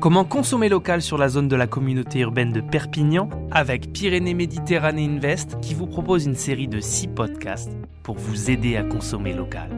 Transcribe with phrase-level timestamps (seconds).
[0.00, 5.04] Comment consommer local sur la zone de la communauté urbaine de Perpignan avec Pyrénées Méditerranée
[5.04, 9.68] Invest qui vous propose une série de 6 podcasts pour vous aider à consommer local.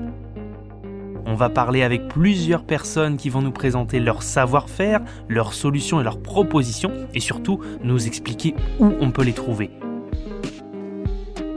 [1.27, 6.05] On va parler avec plusieurs personnes qui vont nous présenter leur savoir-faire, leurs solutions et
[6.05, 9.73] leurs propositions et surtout nous expliquer où on peut les trouver.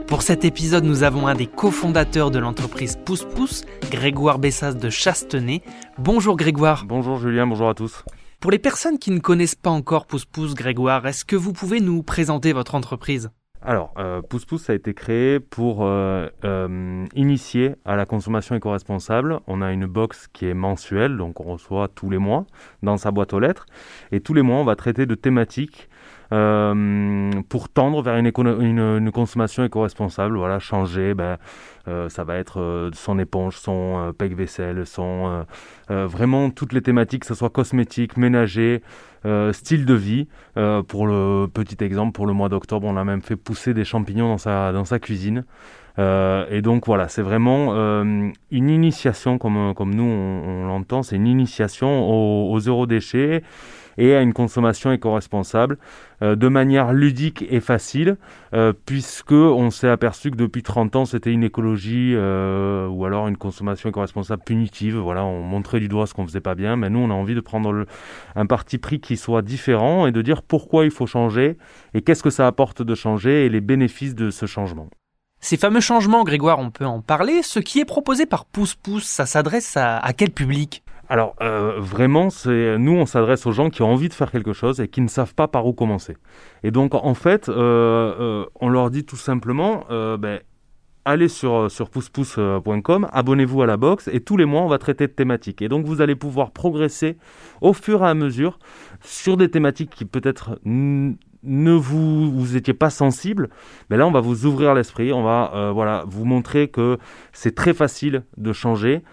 [0.08, 4.90] Pour cet épisode, nous avons un des cofondateurs de l'entreprise Pousse Pousse, Grégoire Bessas de
[4.90, 5.62] Chastenay.
[5.98, 6.84] Bonjour Grégoire.
[6.84, 8.02] Bonjour Julien, bonjour à tous.
[8.40, 11.80] Pour les personnes qui ne connaissent pas encore Pousse Pousse Grégoire, est-ce que vous pouvez
[11.80, 13.30] nous présenter votre entreprise?
[13.62, 19.40] Alors, euh, Pousse Pousse a été créé pour euh, euh, initier à la consommation éco-responsable.
[19.46, 22.46] On a une box qui est mensuelle, donc on reçoit tous les mois
[22.82, 23.66] dans sa boîte aux lettres.
[24.12, 25.88] Et tous les mois, on va traiter de thématiques
[26.32, 30.36] euh, pour tendre vers une, consommation éco-responsable.
[30.36, 31.38] Voilà, changer, ben,
[31.88, 35.44] euh, ça va être euh, son éponge, son pec vaisselle, son
[35.88, 38.82] vraiment toutes les thématiques, que ce soit cosmétique, ménager,
[39.52, 40.28] style de vie.
[40.88, 44.28] pour le petit exemple, pour le mois d'octobre, on a même fait pousser des champignons
[44.36, 45.44] dans sa, cuisine.
[45.98, 52.52] et donc voilà, c'est vraiment une initiation, comme, nous on, l'entend, c'est une initiation au,
[52.52, 53.42] au zéro déchet
[53.98, 55.78] et à une consommation éco-responsable
[56.22, 58.16] euh, de manière ludique et facile,
[58.54, 63.28] euh, puisque on s'est aperçu que depuis 30 ans c'était une écologie euh, ou alors
[63.28, 64.96] une consommation éco-responsable punitive.
[64.96, 67.34] Voilà, on montrait du doigt ce qu'on faisait pas bien, mais nous on a envie
[67.34, 67.86] de prendre
[68.34, 71.56] un parti pris qui soit différent et de dire pourquoi il faut changer
[71.94, 74.88] et qu'est-ce que ça apporte de changer et les bénéfices de ce changement.
[75.40, 77.42] Ces fameux changements, Grégoire, on peut en parler.
[77.42, 80.82] Ce qui est proposé par Pouce Pouce, ça s'adresse à quel public?
[81.08, 84.52] Alors euh, vraiment, c'est nous on s'adresse aux gens qui ont envie de faire quelque
[84.52, 86.16] chose et qui ne savent pas par où commencer.
[86.62, 90.40] Et donc en fait, euh, euh, on leur dit tout simplement, ben,
[91.04, 91.90] allez sur sur
[93.12, 95.62] abonnez-vous à la box et tous les mois on va traiter de thématiques.
[95.62, 97.16] Et donc vous allez pouvoir progresser
[97.60, 98.58] au fur et à mesure
[99.02, 103.50] sur des thématiques qui peut-être ne vous vous étiez pas sensible,
[103.90, 106.98] mais là on va vous ouvrir l'esprit, on va voilà vous montrer que
[107.32, 109.04] c'est très facile de changer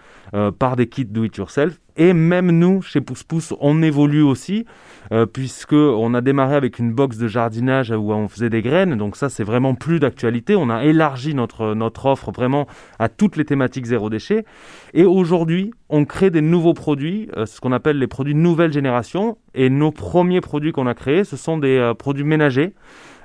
[0.58, 4.64] par des kits do it yourself et même nous, chez Pousse Pousse, on évolue aussi,
[5.12, 8.96] euh, puisque on a démarré avec une box de jardinage où on faisait des graines.
[8.96, 10.56] Donc ça, c'est vraiment plus d'actualité.
[10.56, 12.66] On a élargi notre offre vraiment
[12.98, 14.44] à toutes les thématiques zéro déchet.
[14.92, 19.38] Et aujourd'hui, on crée des nouveaux produits, euh, ce qu'on appelle les produits nouvelle génération.
[19.54, 22.74] Et nos premiers produits qu'on a créés, ce sont des euh, produits ménagers.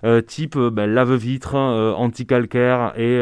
[0.05, 3.19] Euh, type ben, lave-vitre, anti-calcaire et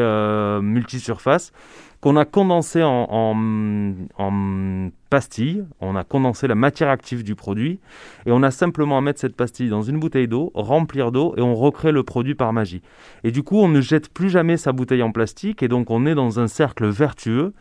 [0.62, 1.52] multisurface
[2.00, 7.80] qu'on a condensé en, en, en pastille, on a condensé la matière active du produit
[8.26, 11.40] et on a simplement à mettre cette pastille dans une bouteille d'eau, remplir d'eau et
[11.40, 12.82] on recrée le produit par magie.
[13.24, 16.06] Et du coup, on ne jette plus jamais sa bouteille en plastique et donc on
[16.06, 17.52] est dans un cercle vertueux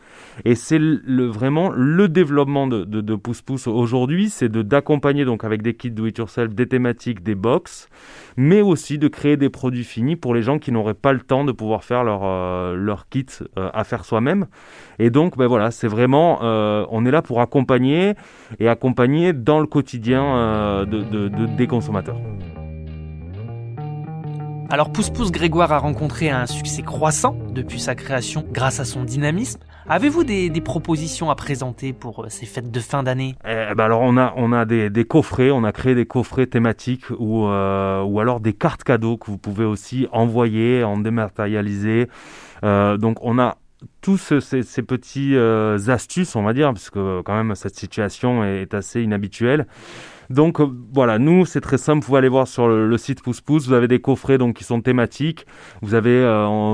[0.45, 5.25] et c'est le, vraiment le développement de, de, de Pouce Pouce aujourd'hui, c'est de d'accompagner
[5.25, 7.89] donc avec des kits do it yourself, des thématiques, des box,
[8.37, 11.43] mais aussi de créer des produits finis pour les gens qui n'auraient pas le temps
[11.43, 13.25] de pouvoir faire leur, euh, leur kit
[13.57, 14.45] euh, à faire soi-même.
[14.99, 18.13] Et donc, ben voilà, c'est vraiment, euh, on est là pour accompagner
[18.59, 21.27] et accompagner dans le quotidien de,
[21.57, 22.17] des consommateurs.
[24.69, 29.03] Alors Pousse Pousse Grégoire a rencontré un succès croissant depuis sa création grâce à son
[29.03, 29.59] dynamisme.
[29.89, 33.35] Avez-vous des, propositions à présenter pour euh, ces fêtes de fin d'année?
[33.45, 37.09] Eh ben alors on a on a des, coffrets, on a créé des coffrets thématiques
[37.17, 42.09] ou euh, ou alors des cartes cadeaux que vous pouvez aussi envoyer en dématérialisé.
[42.63, 43.57] donc on a
[44.01, 48.43] tous ces, ces petits euh, astuces, on va dire, parce que quand même cette situation
[48.43, 49.67] est assez inhabituelle.
[50.29, 53.41] Donc euh, voilà, nous c'est très simple, vous pouvez aller voir sur le, site Pouce
[53.41, 55.45] Pouce, vous avez des coffrets donc qui sont thématiques.
[55.81, 56.21] Vous avez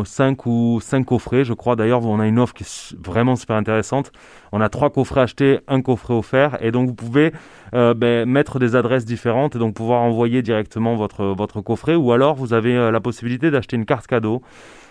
[0.06, 3.36] 5 euh, ou 5 coffrets, je crois d'ailleurs, on a une offre qui est vraiment
[3.36, 4.12] super intéressante.
[4.52, 6.58] On a trois coffrets achetés, un coffret offert.
[6.62, 7.32] Et donc vous pouvez
[7.72, 11.96] ben, mettre des adresses différentes et donc pouvoir envoyer directement votre votre coffret.
[11.96, 14.44] Ou alors vous avez la possibilité d'acheter une carte cadeau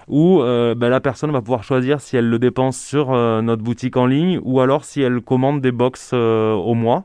[0.09, 3.63] où euh, ben, la personne va pouvoir choisir si elle le dépense sur euh, notre
[3.63, 7.05] boutique en ligne ou alors si elle commande des box euh, au mois.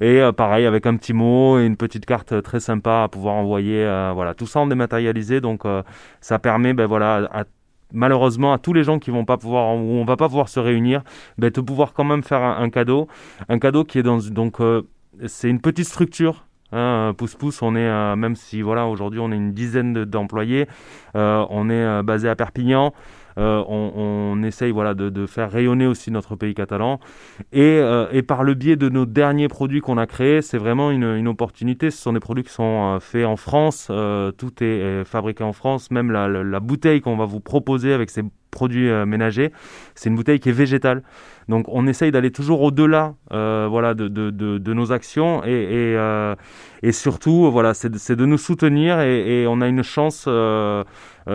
[0.00, 3.84] Et pareil, avec un petit mot et une petite carte très sympa à pouvoir envoyer.
[4.14, 5.64] voilà, tout ça en dématérialisé, donc
[6.22, 7.44] ça permet, ben voilà,
[7.92, 10.60] malheureusement à tous les gens qui vont pas pouvoir où on va pas pouvoir se
[10.60, 11.02] réunir,
[11.36, 13.06] ben, de pouvoir quand même faire un, cadeau,
[13.50, 14.56] un cadeau qui est dans donc
[15.26, 19.36] c'est une petite structure Hein, pouce pouce, on est même si voilà aujourd'hui on est
[19.36, 20.66] une dizaine d'employés,
[21.14, 22.92] euh, on est euh, basé à Perpignan.
[23.38, 27.00] Euh, on, essaye voilà de, faire rayonner aussi notre pays catalan
[27.50, 27.80] et,
[28.28, 31.96] par le biais de nos derniers produits qu'on a créés c'est vraiment une, opportunité ce
[31.96, 33.90] sont des produits qui sont faits en France
[34.36, 38.22] tout est, fabriqué en France même la bouteille qu'on va vous proposer avec ces
[38.52, 39.50] produits ménagers,
[39.96, 41.02] c'est une bouteille qui est végétale.
[41.48, 45.96] Donc on essaye d'aller toujours au-delà voilà, de, nos actions et,
[46.82, 50.28] et, surtout voilà, c'est de nous soutenir et, on a une chance,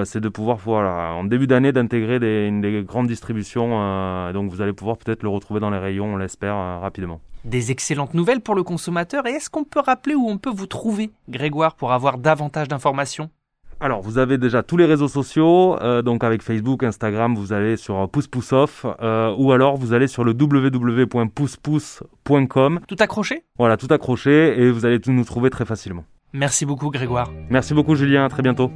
[0.06, 4.32] c'est de pouvoir voilà, en début d'année d'intégrer des, des, grandes distributions.
[4.32, 7.20] donc vous allez pouvoir peut-être le retrouver dans les rayons, on l'espère, rapidement.
[7.48, 10.68] Des excellentes nouvelles pour le consommateur et est-ce qu'on peut rappeler où on peut vous
[10.68, 13.30] trouver, Grégoire, pour avoir davantage d'informations?
[13.80, 17.78] Alors, vous avez déjà tous les réseaux sociaux, euh, donc avec Facebook, Instagram, vous allez
[17.78, 22.80] sur Pouce Pouce Off, euh, ou alors vous allez sur le www.poucepouce.com.
[22.88, 23.44] Tout accroché?
[23.60, 26.06] Voilà, tout accroché, et vous allez tout nous trouver très facilement.
[26.34, 27.32] Merci beaucoup, Grégoire.
[27.52, 28.26] Merci beaucoup, Julien.
[28.26, 28.72] À très bientôt.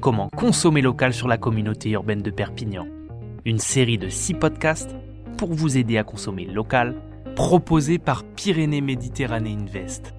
[0.00, 2.86] Comment consommer local sur la communauté urbaine de Perpignan?
[3.44, 4.94] Une série de six podcasts
[5.38, 6.94] pour vous aider à consommer local,
[7.34, 10.14] proposés par Pyrénées Méditerranée Invest.